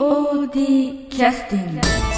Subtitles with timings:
[0.00, 2.09] POD キャスティング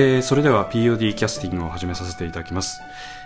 [0.00, 2.80] えー、それでは POD キャスティングを始めさせていただきます。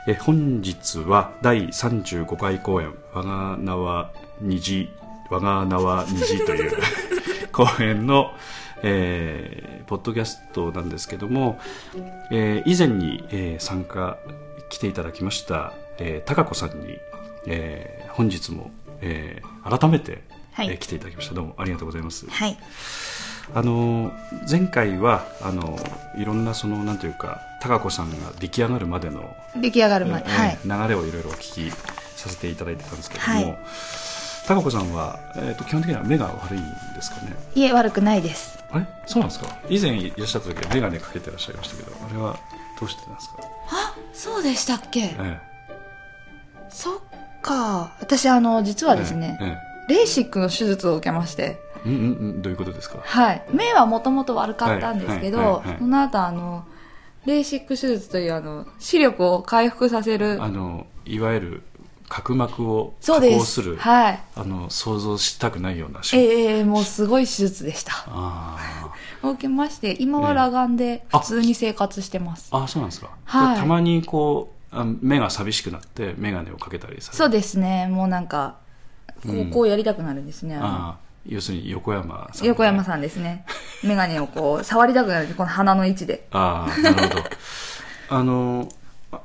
[0.08, 4.88] えー本日は第35回公演、我が名は虹、
[5.28, 6.72] 我が名は虹という
[7.52, 8.32] 公演の、
[8.82, 11.60] えー、ポッドキャストなんですけども、
[12.30, 14.16] えー以前に、えー参加、
[14.70, 16.98] 来ていただきました、えー、高子さんに、
[17.46, 18.70] えー本日も、
[19.02, 21.34] えー改めて、はいえー来ていただきました。
[21.34, 22.24] どうもありがとうございます。
[22.30, 22.56] はい。
[23.54, 24.12] あの
[24.48, 25.78] 前回はあの
[26.16, 30.24] いろんなそのなんというか高子さんが出来上がるまでの、出来上がるまで。
[30.26, 30.88] えーはい。
[30.88, 31.70] 流れをいろいろお聞き
[32.16, 33.58] させていただいてたんですけども、はい
[34.44, 36.64] 高子さんは、えー、と基本的には目が悪いん
[36.96, 37.36] ですかね？
[37.54, 38.58] いえ、悪くないです。
[38.72, 38.86] あれ？
[39.06, 39.56] そうなんですか？
[39.68, 42.36] 以前いらっしゃった時は眼鏡かけてらっしゃいましたけどあれは
[42.80, 43.34] どうしてなんですか、
[43.70, 45.14] あ、そうでしたっけ？
[45.16, 45.38] え
[46.70, 46.98] そっ
[47.40, 47.92] か。
[48.00, 52.04] 私、あの、実はえですね、えレーシックの手術を受けまして、えうんうんう
[52.38, 52.98] んどういうことですか？
[53.02, 53.44] はい。
[53.52, 56.64] 目はもともと悪かったんですけどその後、あの、
[57.26, 60.42] レーシック手術という、あの、視力を回復させる。
[60.42, 61.62] あのいわゆる
[62.08, 63.38] 角膜を加そうです。
[63.38, 64.20] 工するはい。
[64.36, 67.92] あの想像したくないような手術ええもうすごい手術でした。
[68.06, 72.48] あー受けまして、今は裸眼で普通に生活してます。
[72.50, 77.86] あそうなんですか、はいでたまにこうあ目が寂しくなって眼鏡をかけたりさそうですね。
[77.88, 78.56] もうなんか、
[79.52, 80.58] こうやりたくなるんですね。
[80.60, 83.44] あ要するに横山さん、横山んさんですね。
[83.82, 86.26] メガネをこう、 触りたくなるこの鼻の位置で。
[86.32, 87.24] ああなるほど
[88.10, 88.68] あの
[89.12, 89.20] あ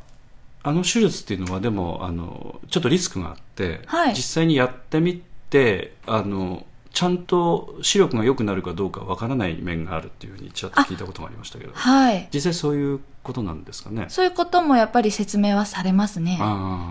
[0.63, 12.27] あの手術っていうのはでもあのちょっとリスクがあって、はい実際にやってみてあのちゃんと視力が良くなるかどうかわからない面があるっていうふうにちらっと聞いたことがありましたけどはい。
[12.33, 14.05] 実際そういうことなんですかね？
[14.09, 16.39] そういうこともやっぱり説明はされますね。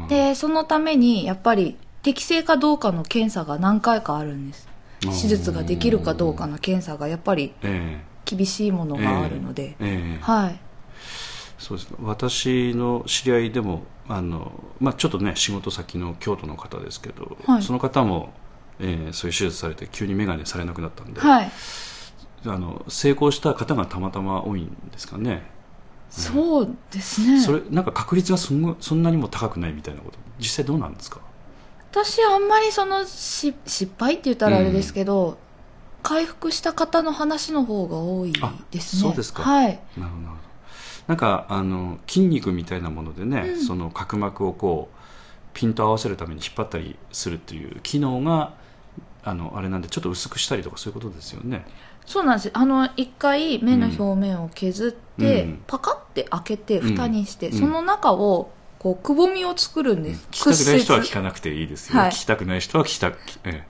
[0.08, 4.65] で、そのために、やっぱり、適正かどうかの検査が何回かあるんです。
[5.00, 9.76] 手術ができるかどうかの検査がやっぱりえ厳しいものえがあるので。
[10.20, 10.60] はい。
[11.58, 18.32] そうですね私の知り合いでもあの、まあ、ちょっとね仕事先の京都の方ですけど、はいその方も、
[18.78, 21.50] えーそういう手術されて急に眼鏡されなくなったんで、はい。
[22.44, 25.42] あの成功した方がたまたま多いんですかね、
[26.10, 27.40] そうですね。
[27.40, 31.20] それなんか確率がそんごそんなにも高くないみたいなこと実際どうなんですか？
[32.04, 35.38] 私あんまりそのし失敗って言ったらあれですけど、
[36.02, 38.32] 回復した方の話の方が多い
[38.70, 39.02] ですね。
[39.02, 39.42] あそうですか。
[39.42, 39.80] はい。
[39.96, 40.28] なるほど。
[41.06, 43.60] なんかあの筋肉みたいなものでね、うん。
[43.64, 44.96] その角膜をこう
[45.54, 48.52] ピント合わせるために引っ張ったりするっていう機能が
[49.24, 51.64] あのあれなんでちょっと薄くしたりとかそういうことですよね。
[52.04, 52.50] そうなんです。
[52.52, 55.62] あの、一回目の表面を削って、うん。
[55.66, 56.88] パカって開けて、うん。
[56.94, 57.58] 蓋にして、うん。
[57.58, 58.52] その中を、
[58.86, 60.28] こう、くぼみを作るんです。
[60.30, 62.10] 聞きたくない人は聞屈かなくていいですよ、はい。
[62.10, 63.62] 聞きたくない人は聞きたく、え折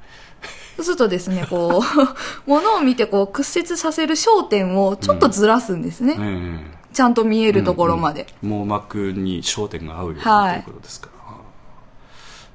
[0.76, 1.82] そうするとですね、こう、
[2.50, 6.16] ものを見て、こう、屈折させる焦点をちょっとずらすんですね。
[6.20, 8.26] ええちゃんと見えるところまで。
[8.42, 8.58] うんうん。
[8.60, 10.56] 網膜に焦点が合うようにとはい。
[10.56, 11.08] いうことですか、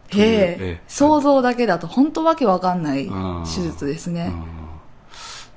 [0.10, 0.32] というへえ。
[0.32, 0.82] ええ。
[0.88, 3.08] 想像だけだと本当わけわかんない
[3.46, 4.32] 手術ですね。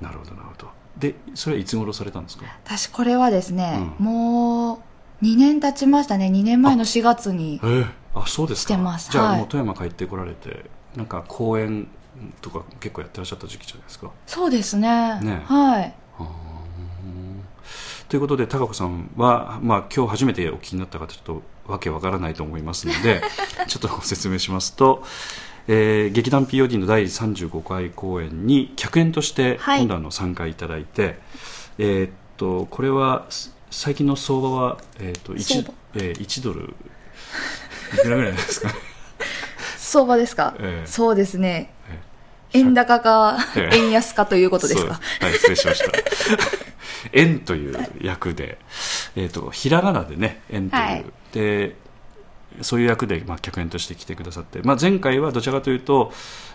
[0.01, 0.07] うん。
[0.07, 0.67] なるほどなるほど。
[0.97, 2.45] でそれはいつ頃されたんですか？
[2.63, 4.05] 私これはですね、うん。
[4.05, 4.79] もう
[5.21, 6.27] 2年経ちましたね。
[6.27, 7.59] 2年前の4月に。
[7.63, 11.87] ええあそうですかしてますじゃあ、はいもう富山帰ってこられてなんか公演
[12.41, 15.19] とか結構やってらっしゃった時期じゃないですかそうですね。
[15.19, 15.93] ねはい。
[18.07, 23.21] ということで高子さんは、まあ、今日初めてお聞きになった方ちょっとわけわからないと思いますので
[23.67, 25.03] ちょっとご説明しますと、
[25.67, 31.17] えー劇団 POD の第35回公演に客演としてはい今度あの参加いただいて、
[31.79, 35.73] えーっとこれはす最近の相場は、えーっと 1, 相場？
[35.95, 36.73] えー1ドル。
[37.93, 38.69] いくらぐらいですか？
[39.77, 40.87] 相場ですか、ええ。
[40.87, 41.73] そうですね。
[42.53, 43.77] え円高か、ええ。
[43.77, 44.93] 円安かということですか？
[45.19, 45.91] はい、失礼しました。
[47.11, 48.57] 円という役で、
[49.17, 51.05] えっ、と、ひらがなでね、円という、はい。
[51.33, 51.75] で、
[52.61, 56.13] そういう役で、まあ、客演として来てくださって、まあ、前回はどちらかというと、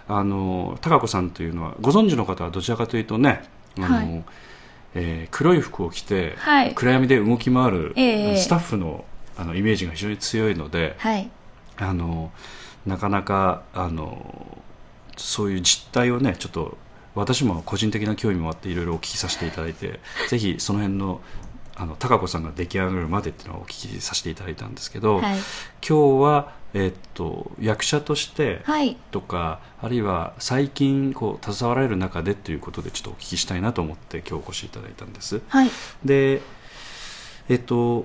[0.09, 3.45] あの、高子さんというのは、ご存知の方はどちらかというとね、
[3.77, 4.25] あの、はい
[4.95, 9.05] えー黒い服を着て、はい暗闇で動き回る、ええスタッフの
[9.37, 11.31] あのイメージが非常に強いので、はい。
[11.79, 12.31] あの
[12.87, 14.59] なかなかあの
[15.17, 16.77] そういう実態をねちょっと
[17.15, 21.21] 私も個人的な興味もあっていろいろお聞きさせていただいてぜひその辺の
[21.81, 25.25] あの高子さんが出来上がるまでっていうのをお聞きさせていただいたんですけど、はい。
[25.87, 28.99] 今日は、えっと役者としてはい。
[29.11, 35.41] とか、あるいは最近こう携わられる中でということでちょっとお聞きしたいなと思って今日お越しいただいたんです。
[35.49, 35.71] はい。
[36.05, 36.43] で
[37.49, 38.05] えっと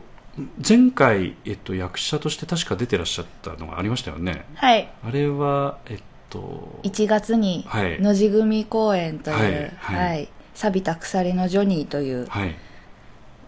[0.67, 4.45] 前回、えっと、役者として確か出てらっしゃったのがありましたよね。
[4.55, 4.89] はい。
[5.03, 5.99] あれはえっ
[6.29, 8.01] と1月にはい。
[8.01, 9.97] 野地組公演という、はい。
[9.97, 10.27] ははいい。
[10.55, 12.55] 錆びた鎖のジョニーというはい、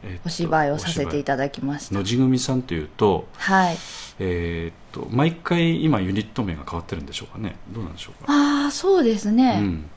[0.03, 1.95] えっとお芝居をさせていただきました。
[1.95, 3.77] 野地組さんというと,、はい。
[4.19, 7.55] えーっと毎回今ユニット名が変わってるんでしょうかね。
[7.69, 8.31] どうなんでしょうか。
[8.31, 9.89] ああそうですね、うん、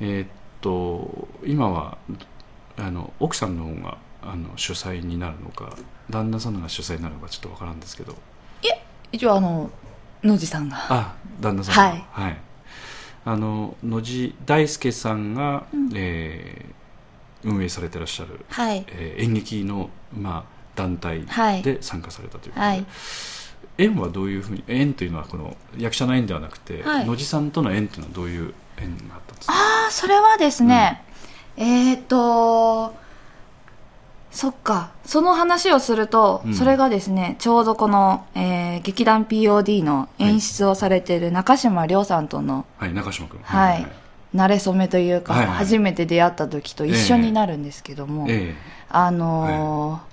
[0.00, 0.28] えーっ
[0.60, 1.98] と今は
[2.78, 5.76] あの奥さんの方があの主催になるのか
[6.08, 8.16] 旦那さんのが主催になるのかちょっとわからんですけど。
[9.10, 9.70] 一応あの
[10.22, 10.76] 野地さんが。
[10.88, 11.82] あ旦那さんが。
[11.82, 12.04] はい。
[12.12, 12.40] はい、
[13.26, 15.90] あの野地大輔さんが、うん。
[15.94, 16.81] えー
[17.44, 18.84] 運営されてらっしゃる、はい。
[18.88, 21.62] えー演劇の、まあ、団体はい。
[21.62, 22.86] で参加されたということで、はい。
[23.78, 27.06] 縁はどういうふうに縁というのはこの役者の縁ではなくて、はい。
[27.06, 31.02] 野地さんとの縁というのはどういう縁があったんですかああそれはですね、
[31.56, 32.94] えっ、ー、と
[34.30, 34.92] そっか。
[35.04, 36.54] その話をすると、うん。
[36.54, 43.40] それがですねちょうどこの、えー劇団 POD の演出をされている中島亮さんとのはい中島君。
[43.42, 44.01] はい
[44.34, 45.56] 馴れ初めというか、はいはい。
[45.56, 48.54] 初めて出会った時と一緒になるんですけども、え
[48.88, 50.12] あのー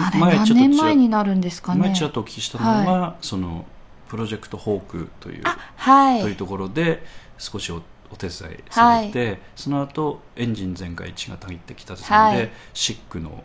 [0.00, 1.80] あれ前ちょっと何年前になるんですえかね。
[1.80, 3.66] 前ちらっとお聞きしたのは、その
[4.08, 6.20] プロジェクトホークという、あはい。
[6.22, 7.04] というところで
[7.36, 12.50] 少しおお手伝いされて、その後エンジン全開血がたぎってきたさんで、はい。
[12.72, 13.42] シックの、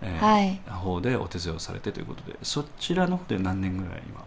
[0.00, 0.60] えーはい。
[0.72, 4.24] 方でお手伝いをされてということでそちらの方で何年ぐらい今？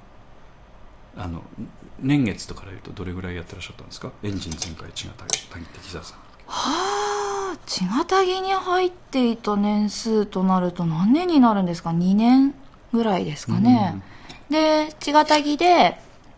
[1.17, 1.41] あの
[1.99, 4.11] 年月とかでいうとどれぐらいやってらっしゃったんですか？
[4.23, 6.17] エンジン全開血がたぎってきたさん。
[6.47, 12.53] はあ血がたぎに入っていた年数となると何年になるんですか？2年
[12.93, 14.01] ぐらいですかね、
[14.49, 15.97] で血がたぎで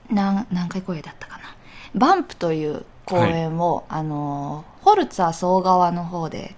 [0.10, 1.44] 何何回公演だったかな？
[1.94, 6.56] バンプという公演を、あのホルツァ総川の方で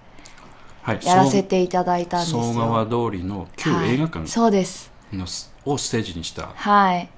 [0.82, 2.42] はいやらせていただいたんですよ。
[2.42, 3.94] 総川通りの旧はい。
[3.94, 4.90] 映画館そうです。
[5.12, 6.50] のスをステージにした。
[6.54, 7.08] はい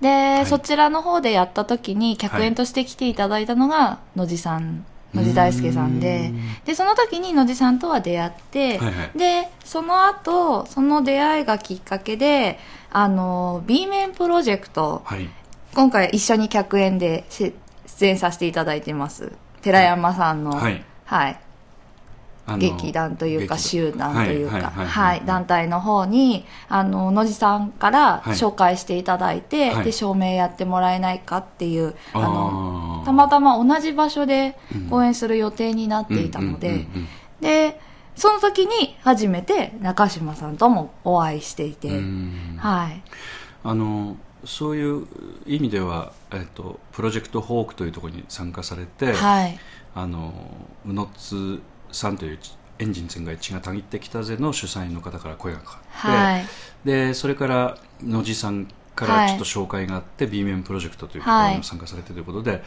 [0.00, 0.46] で、い。
[0.46, 4.84] そちらの方でやった時に客演として来ていただいたのが野地さん
[5.14, 6.32] 野地大輔さんで
[6.66, 9.18] でその時に野地さんとは出会って、はいはい。
[9.18, 12.58] でその後その出会いがきっかけで
[12.90, 15.28] あの B 面プロジェクトはい。
[15.74, 17.54] 今回一緒に客演でし
[17.86, 19.32] 出演させていただいてます。
[19.62, 20.84] 寺山さんの、はい。
[21.04, 21.40] はい
[22.56, 28.34] 劇団というか劇集団というか、はい団体の方に、あの、野地さんからはい。
[28.34, 29.84] 紹介していただいて、はい。
[29.84, 34.88] で、証明やってもらえないかっていう、あの、たまたま同じ場所でうん。
[34.88, 36.86] 公演する予定になっていたので、
[37.40, 37.80] で、
[38.16, 42.56] その時に初めて中島さんともお会いしていて、うん。
[42.58, 43.02] はい。
[43.64, 45.06] あのそういう
[45.46, 49.58] 意味では、えっと、プロジェクトホークというところに参加されて、はい。
[49.94, 50.32] あの
[50.86, 51.60] 宇野津
[51.92, 52.38] さんという
[52.78, 56.44] エンジン全開血がたぎってきたぜの主催の方から声がかかって、はい。
[56.84, 62.62] でそれから野地さんからちょっと紹介があって、B 面プロジェクトというところにも参加されてということで、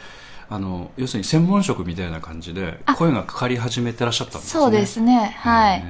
[0.48, 5.36] あの要するに専門職みたいな感じであ声がかかり始めてらっしゃったんですねそうですね。
[5.38, 5.78] はい。
[5.78, 5.82] へ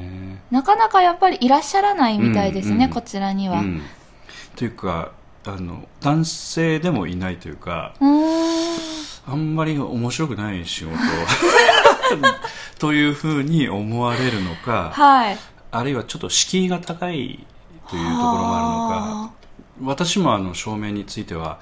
[0.50, 3.60] なかなかやっぱりいらっしゃらないみたいですね、うんうんこちらには。
[3.60, 3.82] ううん
[4.54, 5.12] というか
[5.44, 9.11] あの男性でもいないというかーん。
[9.26, 10.96] あんまり面白くない仕事
[12.78, 15.38] というふうに思われるのか、はい。
[15.70, 17.46] あるいはちょっと敷居が高い
[17.88, 19.32] というところもあるのか
[19.82, 21.58] 私もあの照明については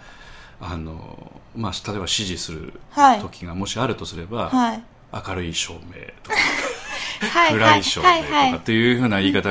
[0.60, 4.82] あの、まあ、例えば指示するはい時がもしあるとすれば、はい。
[5.12, 6.36] 明るい照 明とか
[7.40, 7.52] はい。
[7.52, 8.50] 暗い照明とはい。
[8.52, 9.50] かっていうふうな言い方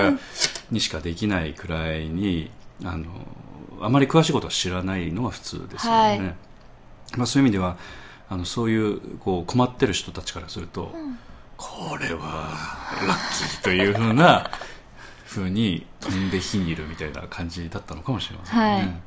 [0.72, 2.50] にしかできないくらいに
[2.84, 3.06] あの
[3.82, 6.36] あまり詳しいことは知らないのが普通ですよね、はい
[7.18, 7.78] まあ、そういう意味では
[8.30, 10.94] あのそういうこう困ってる人たちからすると、
[11.58, 12.50] これは
[13.08, 14.50] ラッキーというふうな
[15.25, 19.01] ふうに飛んで火にいるみたいな感じだったのかもしれませんね、はい。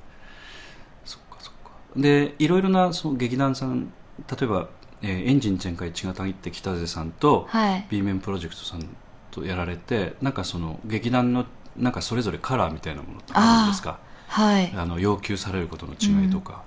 [1.04, 1.70] そっかそっか。
[1.96, 3.92] でいろいろなその劇団さん
[4.30, 4.68] 例えば、
[5.02, 7.86] えーエンジン全開血がたぎって北瀬さんと、はい。
[7.90, 8.86] B 面プロジェクトさん
[9.30, 11.44] とやられてなんかその劇団の
[11.76, 13.98] なんかそれぞれカラーみたいなものってあるんですか？
[14.28, 14.72] はい。
[14.76, 16.62] あの要求されることの違いとか、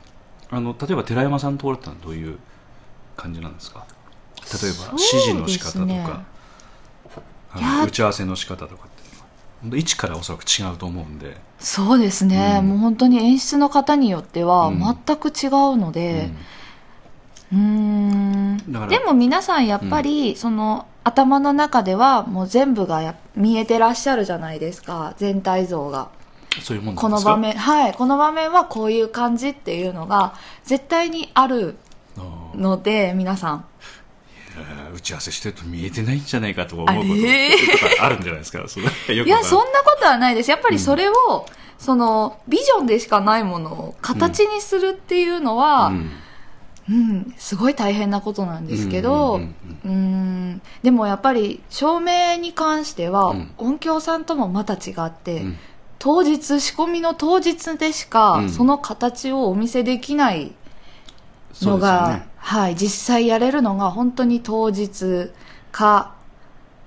[0.55, 2.38] あの例えば寺山さんのところってのはどういう
[3.17, 3.85] 感じなんですか？
[4.63, 6.24] 例えば指示の仕方とか、
[7.51, 7.79] あいや。
[7.79, 9.27] の打ち合わせの仕方とかっていうのは。
[9.62, 12.69] 本当位置からおそらく違うと思うんで、そうですね、うん。
[12.69, 14.79] もう本当に演出の方によってはうん。
[14.79, 16.29] 全く違うので、
[17.51, 18.57] うーん。
[18.71, 25.15] だからでも皆さんやっぱり、その頭の中ではもう全部がや見えてらっしゃるじゃないですか。
[25.17, 26.09] 全体像が
[26.62, 31.77] そういうもんこの場面はいこの場面はこういう感じっていうのが絶対にある
[32.55, 33.65] ので皆さん。
[34.93, 37.00] 打ち合わせしてると見えてないんじゃないかと思うこと
[38.01, 38.59] あるんじゃないですか？
[39.12, 39.17] い。
[39.27, 40.50] やそんなことはないです。
[40.50, 41.13] やっぱりそれを、
[41.77, 46.12] そのビジョンでしかないものを形にするっていうのは、うん。
[46.88, 50.51] うん、すごい大変なことなんですけど、ううんうんうん。
[50.53, 50.62] ん。
[50.83, 53.51] でもやっぱり照明に関しては、うん。
[53.57, 55.57] 音響さんともまた違って、うん
[56.00, 58.50] 当日仕込みの当日でしか、うん。
[58.50, 60.54] その形をお見せできない
[61.62, 62.28] のが、ね。
[62.38, 65.32] はい、実際やれるのが本当に当日
[65.72, 66.14] か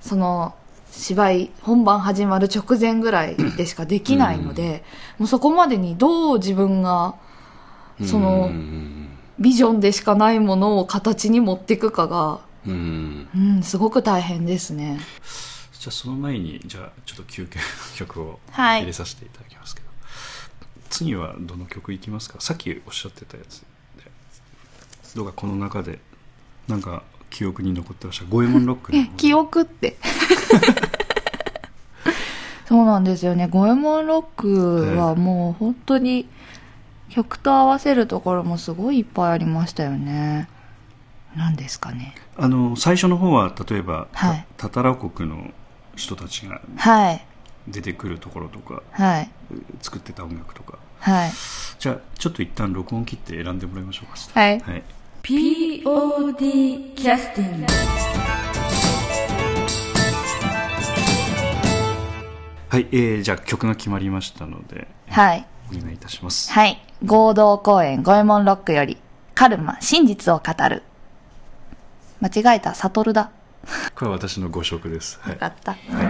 [0.01, 0.55] その
[0.93, 4.85] 芝居本番始まる直前ぐらいでしかできないので、
[5.19, 7.17] もうそこまでにどう自分が
[8.05, 8.43] その、うん。
[8.43, 8.89] うん
[9.39, 13.57] ビジョンでしかないものを形に持っていくかが、うんうん。
[13.57, 14.99] うん、すごく大変ですね。
[15.89, 17.65] じゃあその前にじゃあちょっと休憩の
[17.97, 19.89] 曲をはい入れさせていただきますけど、
[20.91, 22.39] 次はどの曲いきますか？
[22.41, 23.67] さっきおっしゃってたやつで
[25.17, 25.99] どうかこの中で
[26.67, 29.97] なんか記憶に残ってらっしゃる五右衛門ロックのえ、記憶って。
[32.69, 33.49] そうなんですよね。
[33.49, 36.29] 五右衛門ロックはもう本当に
[37.09, 40.51] 曲と合わせるところもすごいいっぱいありましたよね。
[41.35, 42.15] 何ですかね。
[42.37, 45.51] あの最初の方は例えば、たはいタタラ国の
[45.99, 47.25] 人たちがはい。
[47.67, 49.31] 出てくるところとかはい。
[49.83, 51.31] 作ってた音楽とかはい。
[51.79, 54.61] じゃあちょっと一旦録音切って選んでもらいましょうかはい。
[54.61, 54.83] はい
[55.23, 57.67] POD キャスティング。
[62.71, 65.47] はい、えー、じゃあ曲が決まりましたのではい。
[65.71, 66.81] お願いいたしますはい。
[67.05, 68.97] 合同公演五右衛門ロックより、
[69.35, 70.83] カルマ、真実を語る。
[72.21, 73.31] 間違えた、サトルだ。
[73.99, 75.33] これは私のご職です、はい。
[75.33, 75.77] よかった。
[75.91, 76.07] 毎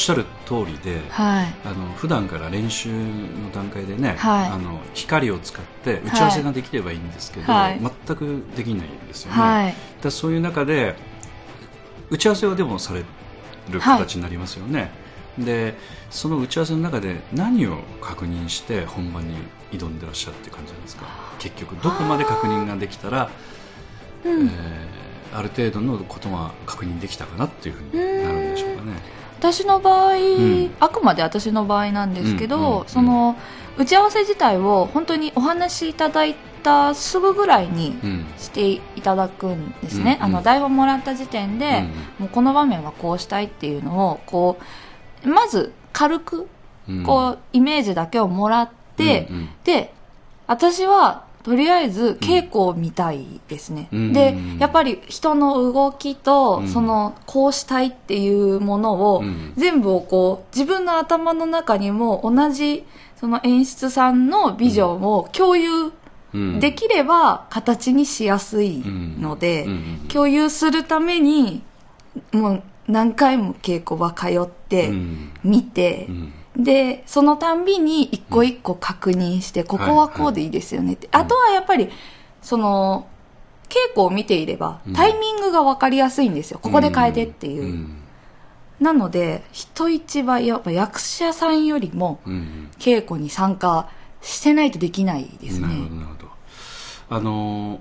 [0.00, 1.54] しゃる通りで、はい。
[1.64, 4.48] あの普段から練習の段階でね、はい。
[4.48, 7.80] あの光を使って打ち合わせができればいいんですけど、はい。
[8.06, 9.74] 全くできないんですよね、はい。
[10.02, 10.96] だそういう中で
[12.10, 13.04] 打ち合わせはでもされ
[13.70, 14.90] る形になりますよね、
[15.38, 15.74] で
[16.10, 19.36] その打ち合わせの中で何を確認して本番に
[19.70, 21.06] 挑んでらっしゃるっていう感じなんですか？
[21.38, 23.30] 結局どこまで確認ができたら、
[24.24, 24.50] えー
[25.32, 28.94] ある程度のことが確認できたかなっていうふうになるんでしょうかね
[29.40, 30.70] 私の場合、ん。
[30.80, 33.36] あくまで私の場合なんですけど、その
[33.78, 38.26] 打ち合わせ自体を本当にお話しいただいたすぐぐらいにうん。
[38.36, 41.84] していただくんですね、うんうんあの台本もらった時点で、
[42.18, 44.58] もうこの場面はこうしたいっていうのをこ
[45.24, 46.48] うまず軽く
[46.88, 47.02] うん。
[47.04, 49.28] こう、イメージだけをもらって、
[49.64, 49.94] で
[50.46, 54.12] 私はとりあえず稽古を見たいですね、うん。
[54.12, 56.68] でうんやっぱり人の動きと、うん。
[56.68, 59.52] そのこうしたいっていうものを、うん。
[59.56, 62.84] 全部をこう自分の頭の中にも同じ
[63.16, 65.92] その演出さんのビジョンを共有
[66.32, 66.60] うん。
[66.60, 69.66] できれば形にしやすいので、
[70.08, 71.62] 共有するために
[72.32, 75.30] もう何回も稽古場通って、うん。
[75.42, 81.88] 見て、うんでそのたんびに一個一個確認して、ここはこうでいいですよねって、あとはやっぱり
[82.42, 83.06] その
[83.68, 86.58] 稽古を見ていれば、タイミングが分かりやすいんですよ。
[86.60, 87.62] ここで変えてっていう。
[87.62, 87.96] うん。
[88.80, 93.88] なので、人一倍、やっぱ役者さんよりも、うん稽古に参加
[94.22, 95.96] してないとできないですなるほどね。
[95.96, 96.28] なるほど。
[97.10, 97.80] あのー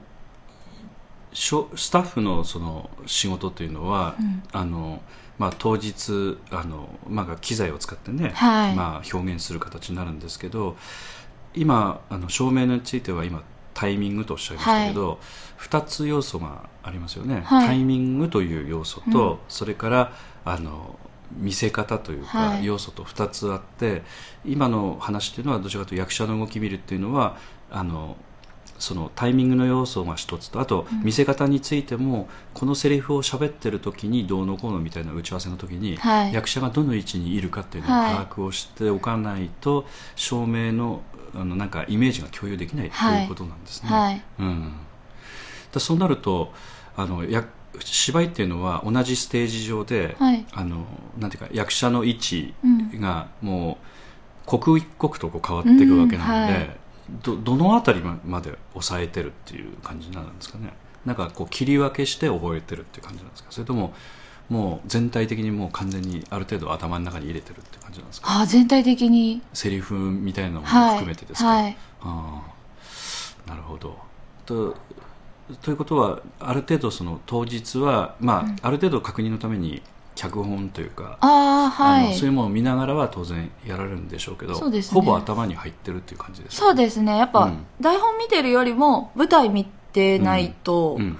[1.32, 4.16] しょスタッフのその仕事というのは、
[4.52, 5.02] あの
[5.39, 8.75] まあ、当日あの、まあ、機材を使ってね、はい。
[8.75, 10.77] まあ、表現する形になるんですけど
[11.55, 13.41] 今あの照明については今
[13.74, 15.19] タイミングとおっしゃいましたけど、
[15.60, 17.67] 2つ要素がありますよね、はい。
[17.67, 20.12] タイミングという要素と、それから
[20.43, 21.00] あの
[21.38, 22.65] 見せ方というか、はい。
[22.65, 24.03] 要素と2つあって
[24.43, 27.38] 今の話というのはどちらかというと役者の動き見るっていうのは
[27.72, 28.17] あの
[28.80, 36.34] そのタイミングの要素が一つとあと見せ方についても、このセリフを喋ってる時にどうのこうのみたいな打ち合わせの時に、はい。
[36.34, 38.12] 役者がどの位置にいるかっていうのをはい。
[38.14, 41.02] 把握をしておかないと、照明の
[41.36, 43.26] あのなんかイメージが共有できないとはいい。
[43.26, 43.90] うことなんですね。
[43.90, 44.22] はい。
[44.40, 44.74] うん、
[45.72, 46.54] だそうなると
[46.96, 47.46] あのや
[47.82, 50.46] 芝居っていうのは同じステージ上で、はい。
[50.54, 50.86] あの
[51.18, 53.00] なんていうか役者の位置うん。
[53.00, 53.86] がもう
[54.46, 56.60] 刻一刻とこう変わっていくわけなので、うん。
[56.60, 56.78] はい
[57.24, 60.74] どどのあたりまで抑えてるっていう感じなんですかね
[61.06, 63.94] なんかこう切り分けして覚えてるっていう感じなんですかそれとも
[64.50, 69.42] もう全体的にもう完全にある程度頭の中に入れてるって感じなんですかあ全体的に。
[69.54, 70.98] セリフみたいなのもはい。
[70.98, 71.78] 含めてですか、はい。
[72.01, 72.42] あ
[73.48, 73.98] あなるほど
[74.46, 74.75] と
[75.62, 79.82] ということはある程度その当日は、まあある程度確認のために
[80.20, 82.08] 脚本というか、ああ、はい。
[82.08, 82.34] あのそういう。
[82.34, 85.00] ものを見ながらは当然やられるんでしょうけどそうですね。
[85.00, 87.18] ほぼ頭に入ってるっていう感じですかそうですね。
[87.18, 87.66] やっぱ、うん。
[87.80, 91.18] 台本見てるよりも、舞台見てないとうん、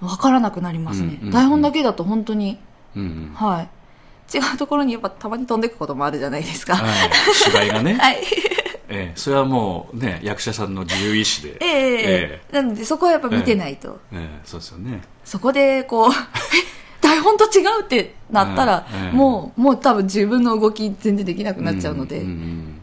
[0.00, 0.08] うん。
[0.08, 1.06] わからなくなりますね。
[1.06, 1.26] うんうん。
[1.26, 2.60] うん台本だけだと本当に、
[2.94, 3.32] うんうん。
[3.34, 3.68] はい。
[4.32, 6.76] 違うところにやっぱたまに飛んでくこともあるじゃないですか。
[6.76, 8.18] はい、芝居がね、 はい。
[8.88, 11.56] ええそれはもうね役者さんの自由意志で。
[11.60, 13.98] えええなのでそこはやっぱ見てないと。
[14.12, 15.02] ええそうですよね。
[15.24, 16.10] そこでこう、
[17.26, 22.20] 本と違うってなったら、ええもう、もう多分自分の動き全然できなくなっちゃうので。
[22.20, 22.80] んんん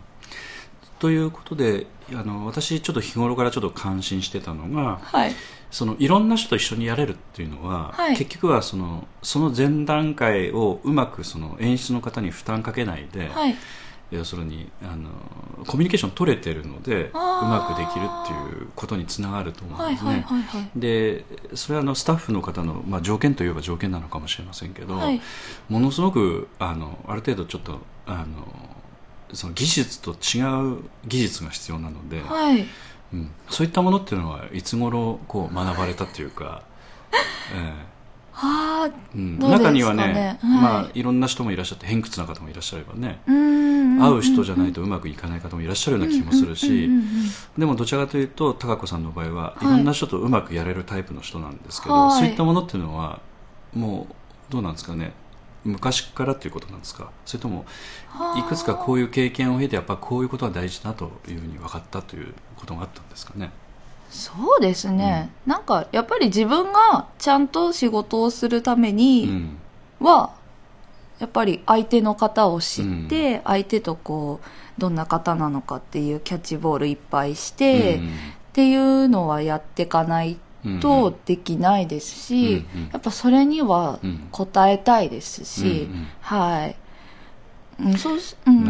[1.00, 5.34] ということであの私ちょっと日頃からちょっと感心してたのがはい。
[5.70, 13.56] そのいろんな人と一緒にやれるっていうのは、はい結局はそのその前段階をうまくその演出の方に負担かけないで、はい。
[14.18, 15.10] 要するにあの
[15.66, 19.96] コミュニケーション取れてるのでうまくできるっていうことにつながると思うんはい。
[19.96, 20.26] ですね。
[20.76, 25.22] でそれはあのスタッフの方の、まあ、条件といえば条件なのかもしれませんけど、はい
[25.70, 28.26] ものすごくあのある程度ちょっとあの
[29.34, 30.42] その技術と違
[30.76, 32.66] う技術が必要なので、はい。
[33.14, 36.64] うん、そういったものっていうのはいつ頃こう学ばれたというか、
[37.54, 37.93] え
[38.34, 40.50] はあ、えうん、中にはね、はい。
[40.50, 43.22] まあ、いろんな人もいらっしゃって偏屈な方もいらっしゃればね。
[43.28, 46.90] 会う人じゃないとうまくいかない方もいらっしゃるような気もするし、
[47.58, 49.66] でもどちらかというと高子さんの場合ははい。
[49.66, 52.20] いろんな人とうまくやれるタイプの人なんですけど、はい。
[52.20, 53.22] そういったものっていうのは
[53.74, 55.14] もうどうなんですかね。
[55.64, 57.12] 昔からということなんですか。
[57.26, 57.66] それとも
[58.10, 58.40] はあ。
[58.40, 63.52] いくつかこういう経験を経てやっぱこういうことが大事だというふうに分かったということがあったんですかね
[64.14, 69.58] そうですね、なんかやっぱり自分がちゃんと仕事をするためうにん。
[70.00, 70.36] は、
[71.20, 78.00] やっぱり相手の方を知って、相手とこうどんな方なのかっていうキャッチボールいっぱいして、っ
[78.54, 82.90] ていうのはやっていかないうんとできないですし、うんうん。
[82.94, 84.28] やっぱそれにはうん。
[84.32, 86.08] 応えたいですし、うんうん。
[86.22, 86.76] はい、
[87.80, 88.64] うん、そうし、うん、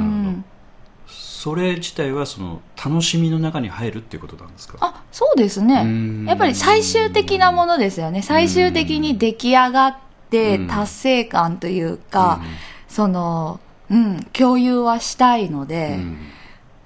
[1.43, 4.77] それ自体はその楽しみの中に入るっていうことなんですか？
[4.79, 5.81] あそうですね。
[5.81, 6.25] うん。
[6.25, 8.21] やっぱり最終的なものですよね。
[8.21, 9.97] 最終的に出来上がっ
[10.29, 10.67] てうん。
[10.69, 12.39] 達成感というか、
[12.87, 13.59] その、
[13.91, 16.17] うん、共有はしたいので、うん。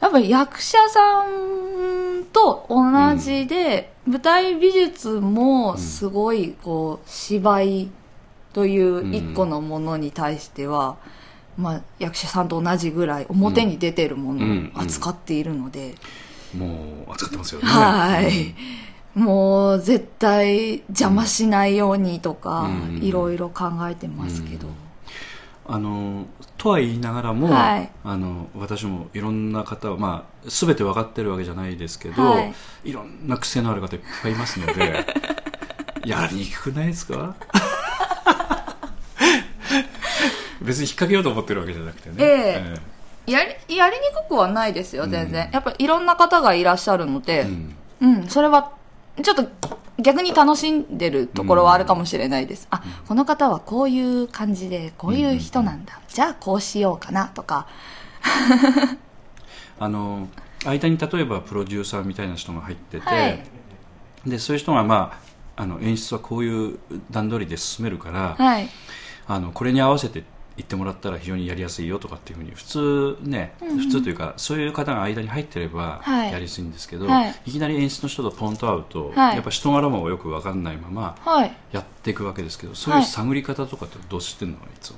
[0.01, 7.89] やっぱり役者さんと同じで、舞台美術もすごいこう芝居
[8.53, 10.97] という一個のものに対しては、
[11.57, 15.95] まあ、役者さんと同じぐらい表に出てるものを扱っているので、
[16.55, 17.67] もう扱ってますよね。
[17.67, 18.55] はい、
[19.19, 22.99] もう絶対邪魔しないようにとか、うん。
[23.03, 24.67] いろいろ考えてますけど、
[25.67, 26.25] あの
[26.57, 27.89] とは言いながらも、はい。
[28.03, 32.53] あの私もいろんな方は、まあ、全て分かってるわけじゃないですけど、はい。
[32.85, 35.05] い、ろんな癖のある方いっぱいいますので
[36.05, 37.35] やりにくくないですか？
[40.61, 42.77] 別に引っ掛けようと思ってるわけじゃなくてね、え
[43.27, 43.31] え。
[43.31, 47.75] やりやりにくくはないですよ全然、やっぱいろんな方がいらっしゃるので、うん。
[47.99, 48.71] うん、それは、
[49.21, 52.67] ちょっと逆に楽しんでるところはあるかもしれないです。
[52.69, 55.99] あ、この方はこういう感じで、こういう人なんだ。
[56.07, 57.67] じゃあこうしようかなとか。
[59.79, 60.27] あの
[60.65, 63.43] 間に例えばプロデューサーみたいな人が入ってて、はい。
[64.25, 65.19] でそういう人が、ま
[65.55, 68.69] あ、あの演出はこういう段取りで進めるから、はい。
[69.27, 70.23] あのこれに合わせて
[70.57, 76.31] 言ってもらったら非常にやりやすいよとかっていうふうに普通ね、普通というかそういう方が間に入ってればはい。
[76.31, 77.35] やりやすいんですけど、はい。
[77.45, 79.35] い、きなり演出の人とポンと会うと、はい。
[79.35, 81.55] やっぱ人柄もよく分かんないままはい。
[81.71, 84.97] やっていくわけですけどそういうはい探り方とかってどうしてんのいつも。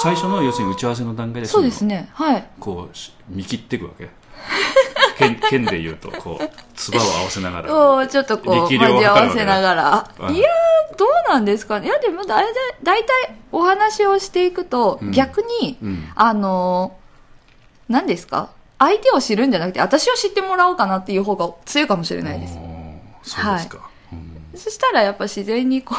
[0.00, 2.08] 最初の要するに打ち合わせの段階でのそうですね。
[2.12, 2.50] はい。
[2.58, 4.08] こうし見切っていくわけ
[5.16, 7.68] 剣剣で言うとこう唾を合わせながら
[8.08, 10.10] ちょっとこう、力量を交わせながら。
[10.20, 10.34] うん。
[10.34, 11.86] いやー、どうなんですかね。
[11.86, 15.10] いや、でもだいたい、だいたいお話をしていくと、うん。
[15.12, 16.12] 逆に、うん。
[16.14, 17.04] あのー
[17.88, 18.50] 何ですか。
[18.78, 22.54] 相手を知るんじゃなくて、私を知ってもらおうかなっていう方が強いかもしれないです。
[23.22, 24.58] そうですか、うん。
[24.58, 25.98] そしたらやっぱ自然にこう、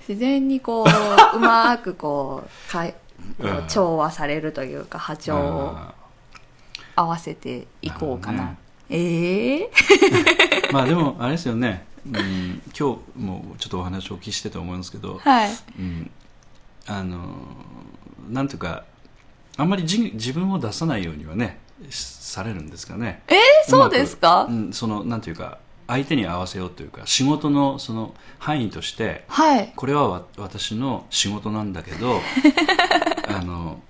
[0.06, 0.86] 自然にこう、
[1.36, 2.94] うまーくこう、かい
[3.68, 5.72] 調和されるというか、波長を。
[5.76, 5.94] あ
[6.96, 8.56] 合わせていこうかな。
[8.90, 10.72] ええー？
[10.72, 15.50] まあでもあれですよね、うん、今日もちょっとお話をお聞きしてて思うんですけど、はい。
[15.78, 16.10] うん、
[16.86, 17.18] あの
[18.28, 18.84] なんていうか
[19.56, 21.58] あんまりじ自分を出さないようにはね
[21.90, 24.46] しされるんですかねえー、そうですか？
[24.48, 29.72] うん、そのなんていうか相手に合わせようというか仕事のその範囲としてはい。
[29.76, 32.20] これはわ私の仕事なんだけど
[33.28, 33.80] あの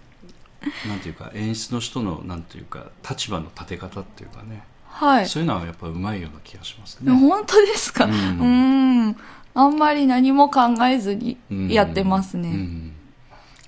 [0.89, 5.27] なんていうか演出の人のなんていうか立場の立て方っていうかね、はい。
[5.27, 7.13] そういうのはやっぱうまいような気がしますね。
[7.13, 8.07] 本当ですか？
[8.07, 9.17] ううん。
[9.55, 12.49] あんまり何も考えずにうんやってますね。
[12.49, 12.93] うん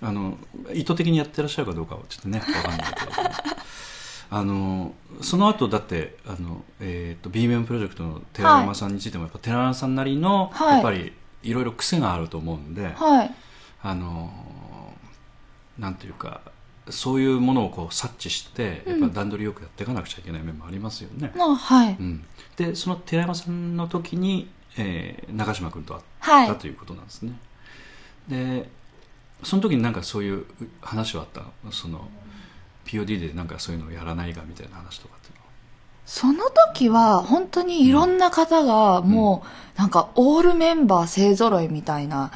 [0.02, 0.36] あの
[0.74, 3.12] 意図的にやってらっしゃるかどうかはちょっとねわかんないけど
[4.28, 13.34] あのその後だってあの、えー、と B 面プロジェクトの寺山さんについても、やっぱ寺山さんなりの、はいやっぱりいろいろ癖があると思うんで、はい。
[13.82, 14.30] あの
[15.78, 16.42] なんていうか
[16.88, 21.96] そういうものをこう察知してやっぱ段取りよくやっていかなくちゃいけない面もありますよね、のはい。
[21.98, 22.24] うん、
[22.56, 26.48] でその寺山さんの時に、えー中島君と会っはい。
[26.48, 26.54] た。
[26.54, 27.32] ということなんですね、
[28.28, 28.68] で
[29.42, 30.46] その時になんかそういう
[30.80, 31.72] 話はあったの？
[31.72, 32.08] その
[32.86, 35.46] POD でなんかそういうのをやらないかみたいな話とかっていうのは。
[36.06, 39.44] その時は本当にいろんな方がも
[39.76, 42.30] うなんかオールメンバー勢揃いみたいな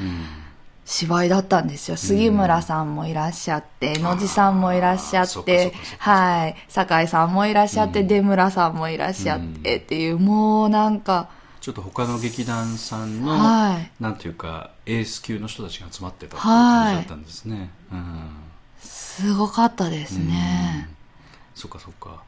[0.91, 1.97] 芝居だったんですよ。
[1.97, 8.09] 杉村さんもいらっしゃって、野地さんもいらっしゃそってはい、酒井さんもいらっしゃって、うん。
[8.09, 13.91] 出村さんもいらっしゃってっていう、もうなんか、ちょっと他の劇団さんの、はい。
[14.01, 18.29] なんていうかエース級の人たちが集まってたっていう感じだったんですね、うん。
[18.81, 20.89] すごかったですね。
[21.55, 22.25] そっかそっか。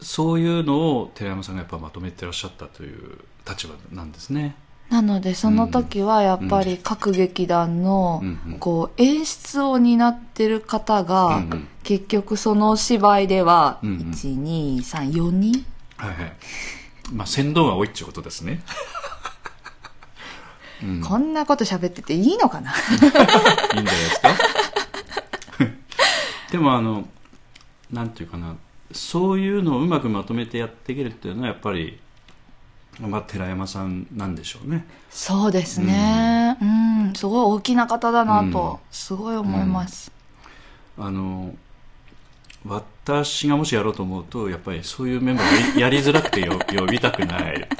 [0.00, 4.56] そういうのを寺山さんがやっぱまとめてらっしゃったという立場なんですね
[4.92, 8.22] なのでその時はやっぱり各劇団の
[8.60, 11.42] こう演出を担ってる方が
[11.82, 13.96] 結局その芝居ではうんうん。
[14.10, 15.64] 123人？
[15.96, 16.32] はいはい。
[17.10, 18.60] まあ船頭が多いっていうことですね。
[20.84, 21.00] うん。
[21.00, 22.72] こんなこと喋ってていいのかな？
[22.76, 24.28] いいんじゃないですか？
[26.52, 27.08] でもあの
[27.90, 28.56] なんていうかな
[28.92, 31.98] そういうのをうまくまとめてやっていけるっていうのはやっぱり、
[33.00, 34.86] まあ、寺山さんなんでしょうね。
[35.10, 36.56] そうですね。
[36.60, 36.64] う
[37.10, 37.12] ん。
[37.14, 38.52] すごい大きな方だなうん。
[38.52, 40.12] とすごい思います。
[40.98, 41.54] あの
[42.66, 47.68] 私がもしやろうと思うとやっぱりそういうメンバーをやり づらくてよ呼びたくない。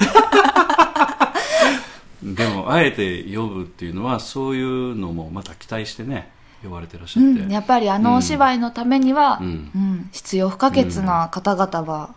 [2.22, 6.30] でもあえて呼ぶっていうのはそういうのもまた期待してね
[6.62, 12.14] 呼ばれてらっしゃって、うんやっぱりあのお芝居のためにはううんん必要不可欠な方々は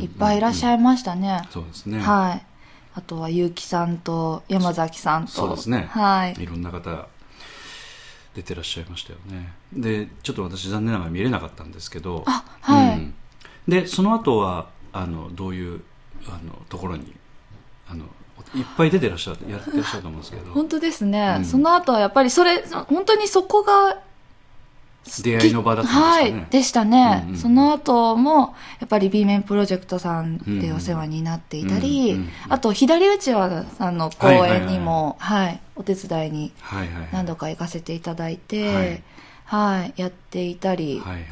[0.00, 1.42] いっぱいいらっしゃいましたね。
[1.50, 2.46] そうですね、はい。
[2.94, 5.30] あとは、結城さんと山崎さんと。
[5.30, 5.86] そうですね。
[5.90, 6.42] はい。
[6.42, 7.06] いろんな方
[8.34, 9.52] 出てらっしゃいましたよね。
[9.72, 12.24] でちょっと私残念ながら見れなかったんですけど。
[12.26, 12.96] あ、はい。
[12.96, 13.14] うん。
[13.68, 15.82] でその後はあのどういう
[16.26, 17.14] あのところに
[18.56, 20.52] いっぱい出てらっしゃるやってらっしゃると思うんですけど。
[20.52, 21.44] 本当ですね、うん。
[21.44, 23.98] その後はやっぱりそれ、そ本当にそこが、
[25.22, 27.38] 出会いの場だったんですかね、はい、でしたね、うんうん。
[27.38, 36.52] その後も、やっぱり B 面プロジェクトさんでお世話になっていたり、うんうんうんあと、左内輪さんの公演にも、はい、お手伝いに
[37.12, 39.02] 何度か行かせていただいて、はい。
[39.44, 41.28] はい、やっていたり、はいはいはい。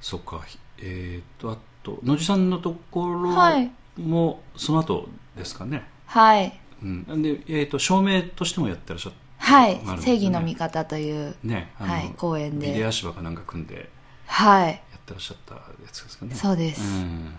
[0.00, 0.42] そっか。
[0.78, 3.70] えっ、とあと野地さんのところはい。
[3.98, 9.80] もその後ですかね、はい、うん、で、えー、と照明としてもやってらっしゃっはい、ね。
[10.00, 11.70] 正義の味方という、ね。
[11.74, 12.12] はい。
[12.16, 12.68] 公演で。
[12.68, 13.88] ビデオ足場かなんか組んで。
[14.26, 15.60] はい、やってらっしゃったや
[15.92, 16.34] つですかね。
[16.34, 16.82] そうです。
[16.82, 17.32] うん。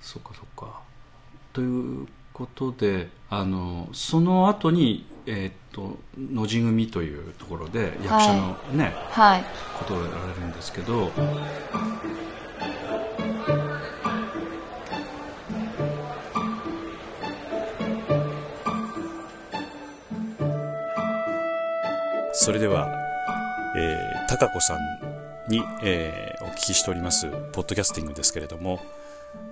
[0.00, 0.80] そっかそっか。
[1.52, 9.44] ということであのその後にえっ、と野地組というところで役者のね、はい。
[9.78, 11.10] ことをやられるんですけど
[22.42, 22.90] それでは、
[23.76, 24.78] えー、高子さん
[25.52, 28.80] に、えー、お聞きしておりますポッドキャスティングですけれども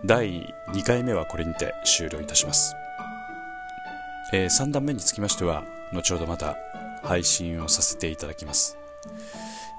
[0.07, 2.75] 第2回目はこれにて終了いたします、
[4.33, 6.57] えー、3段目につきましては後ほどまた
[7.03, 8.79] 配信をさせていただきます。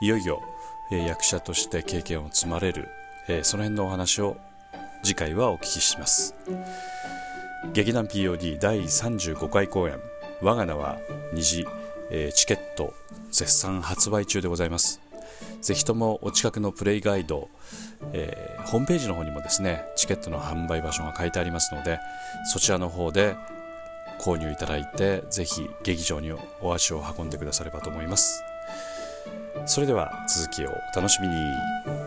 [0.02, 0.44] いよいよ、
[0.92, 2.90] えー、役者として経験を積まれる、
[3.28, 4.38] えー、その辺のお話を
[5.02, 6.36] 次回はお聞きします。
[7.74, 10.00] 劇団 POD 第35回公演
[10.44, 11.00] 「我が名は
[11.34, 11.66] 虹」
[12.12, 12.94] え、チケット
[13.32, 15.02] 絶賛発売中でございます。
[15.62, 17.50] ぜひともお近くのプレイガイド、
[18.14, 22.00] えー、ホームページの方にもですねチケットの販売場所が書いてありますので
[22.52, 23.36] そちらの方で
[24.20, 28.44] 購入いただいてぜひ劇場にお足を運んでくださればと思います。
[29.66, 31.99] それでは続きをお楽しみに。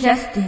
[0.00, 0.47] キャスティン